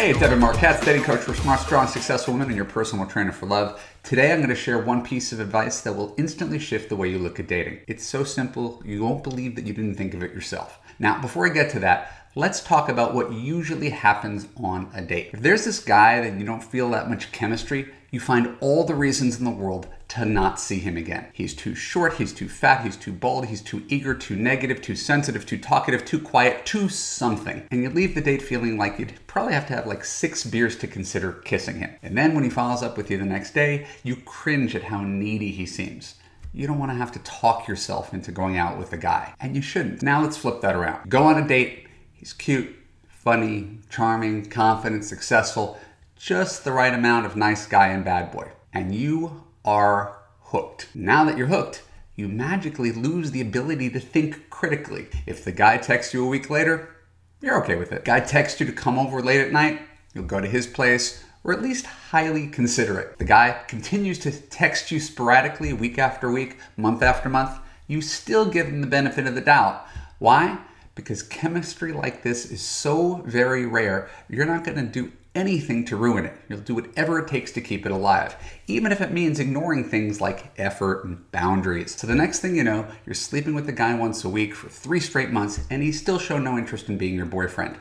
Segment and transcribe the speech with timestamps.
[0.00, 3.04] Hey, it's Evan Marc Katz, dating coach for smart, strong, successful women and your personal
[3.04, 3.84] trainer for love.
[4.02, 7.10] Today I'm going to share one piece of advice that will instantly shift the way
[7.10, 7.80] you look at dating.
[7.86, 10.78] It's so simple, you won't believe that you didn't think of it yourself.
[10.98, 15.32] Now, before I get to that, let's talk about what usually happens on a date.
[15.34, 18.94] If there's this guy that you don't feel that much chemistry, you find all the
[18.94, 21.28] reasons in the world to not see him again.
[21.32, 24.96] He's too short, he's too fat, he's too bald, he's too eager, too negative, too
[24.96, 27.66] sensitive, too talkative, too quiet, too something.
[27.70, 30.76] And you leave the date feeling like you'd probably have to have like six beers
[30.78, 31.94] to consider kissing him.
[32.02, 35.00] And then when he follows up with you the next day, you cringe at how
[35.02, 36.16] needy he seems.
[36.52, 39.54] You don't want to have to talk yourself into going out with a guy, and
[39.54, 40.02] you shouldn't.
[40.02, 41.08] Now let's flip that around.
[41.08, 42.74] Go on a date, he's cute,
[43.08, 45.78] funny, charming, confident, successful,
[46.20, 48.52] just the right amount of nice guy and bad boy.
[48.74, 50.88] And you are hooked.
[50.94, 51.82] Now that you're hooked,
[52.14, 55.08] you magically lose the ability to think critically.
[55.24, 56.94] If the guy texts you a week later,
[57.40, 58.04] you're okay with it.
[58.04, 59.80] Guy texts you to come over late at night,
[60.12, 63.18] you'll go to his place, or at least highly consider it.
[63.18, 68.44] The guy continues to text you sporadically week after week, month after month, you still
[68.44, 69.86] give him the benefit of the doubt.
[70.18, 70.58] Why?
[70.94, 76.26] Because chemistry like this is so very rare, you're not to do anything to ruin
[76.26, 76.36] it.
[76.48, 78.36] You'll do whatever it takes to keep it alive,
[78.66, 81.96] even if it means ignoring things like effort and boundaries.
[81.96, 84.68] So the next thing you know, you're sleeping with the guy once a week for
[84.68, 87.78] three straight months and he still showed no interest in being your boyfriend.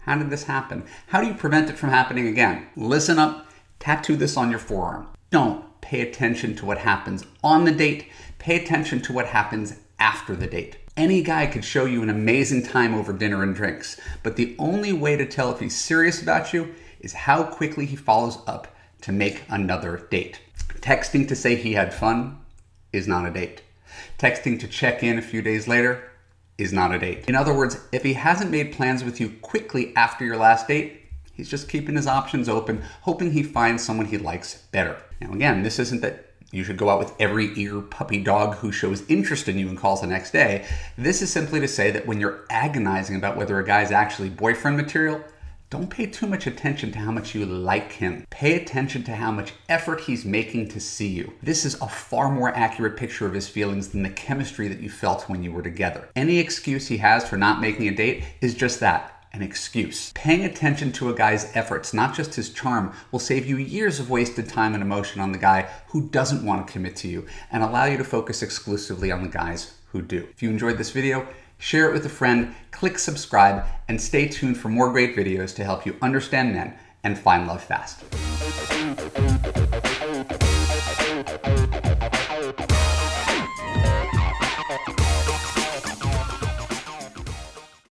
[0.00, 0.84] How did this happen?
[1.08, 2.66] How do you prevent it from happening again?
[2.74, 3.46] Listen up,
[3.78, 5.06] tattoo this on your forearm.
[5.30, 10.34] Don't pay attention to what happens on the date, pay attention to what happens after
[10.34, 10.78] the date.
[10.96, 14.92] Any guy could show you an amazing time over dinner and drinks, but the only
[14.92, 19.12] way to tell if he's serious about you is how quickly he follows up to
[19.12, 20.40] make another date.
[20.80, 22.38] Texting to say he had fun
[22.92, 23.62] is not a date.
[24.18, 26.10] Texting to check in a few days later
[26.58, 27.24] is not a date.
[27.28, 31.06] In other words, if he hasn't made plans with you quickly after your last date,
[31.32, 34.98] he's just keeping his options open, hoping he finds someone he likes better.
[35.20, 38.72] Now, again, this isn't that you should go out with every ear puppy dog who
[38.72, 40.66] shows interest in you and calls the next day.
[40.98, 44.76] This is simply to say that when you're agonizing about whether a guy's actually boyfriend
[44.76, 45.22] material,
[45.70, 48.26] don't pay too much attention to how much you like him.
[48.28, 51.32] Pay attention to how much effort he's making to see you.
[51.44, 54.90] This is a far more accurate picture of his feelings than the chemistry that you
[54.90, 56.08] felt when you were together.
[56.16, 60.12] Any excuse he has for not making a date is just that an excuse.
[60.14, 64.10] Paying attention to a guy's efforts, not just his charm, will save you years of
[64.10, 67.62] wasted time and emotion on the guy who doesn't want to commit to you and
[67.62, 70.26] allow you to focus exclusively on the guys who do.
[70.30, 71.26] If you enjoyed this video,
[71.58, 75.64] share it with a friend, click subscribe, and stay tuned for more great videos to
[75.64, 76.74] help you understand men
[77.04, 78.02] and find love fast.